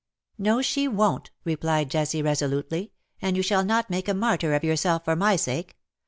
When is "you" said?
3.35-3.43